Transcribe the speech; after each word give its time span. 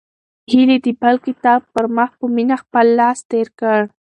هیلې 0.51 0.77
د 0.85 0.87
بل 1.01 1.15
کتاب 1.27 1.61
پر 1.73 1.85
مخ 1.95 2.09
په 2.19 2.25
مینه 2.35 2.55
خپل 2.63 2.85
لاس 2.99 3.19
تېر 3.31 3.47
کړ. 3.59 3.79